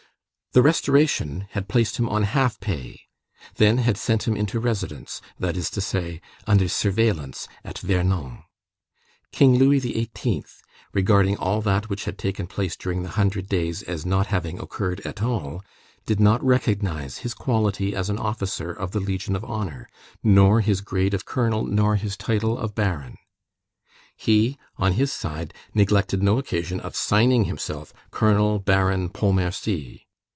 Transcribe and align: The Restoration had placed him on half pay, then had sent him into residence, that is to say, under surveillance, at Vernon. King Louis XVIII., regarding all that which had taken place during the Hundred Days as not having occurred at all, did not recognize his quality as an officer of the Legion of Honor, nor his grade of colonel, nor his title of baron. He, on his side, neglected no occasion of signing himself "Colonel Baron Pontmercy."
The 0.53 0.61
Restoration 0.61 1.47
had 1.51 1.69
placed 1.69 1.95
him 1.97 2.09
on 2.09 2.23
half 2.23 2.59
pay, 2.59 3.03
then 3.55 3.77
had 3.77 3.95
sent 3.95 4.27
him 4.27 4.35
into 4.35 4.59
residence, 4.59 5.21
that 5.39 5.55
is 5.55 5.69
to 5.69 5.79
say, 5.79 6.19
under 6.45 6.67
surveillance, 6.67 7.47
at 7.63 7.77
Vernon. 7.79 8.43
King 9.31 9.55
Louis 9.55 9.79
XVIII., 9.79 10.43
regarding 10.91 11.37
all 11.37 11.61
that 11.61 11.87
which 11.89 12.03
had 12.03 12.17
taken 12.17 12.47
place 12.47 12.75
during 12.75 13.01
the 13.01 13.11
Hundred 13.15 13.47
Days 13.47 13.81
as 13.83 14.05
not 14.05 14.27
having 14.27 14.59
occurred 14.59 14.99
at 15.05 15.23
all, 15.23 15.63
did 16.05 16.19
not 16.19 16.43
recognize 16.43 17.19
his 17.19 17.33
quality 17.33 17.95
as 17.95 18.09
an 18.09 18.17
officer 18.17 18.71
of 18.73 18.91
the 18.91 18.99
Legion 18.99 19.37
of 19.37 19.45
Honor, 19.45 19.87
nor 20.21 20.59
his 20.59 20.81
grade 20.81 21.13
of 21.13 21.23
colonel, 21.23 21.63
nor 21.63 21.95
his 21.95 22.17
title 22.17 22.57
of 22.57 22.75
baron. 22.75 23.17
He, 24.17 24.57
on 24.75 24.91
his 24.99 25.13
side, 25.13 25.53
neglected 25.73 26.21
no 26.21 26.37
occasion 26.37 26.81
of 26.81 26.93
signing 26.97 27.45
himself 27.45 27.93
"Colonel 28.11 28.59
Baron 28.59 29.07
Pontmercy." 29.07 30.07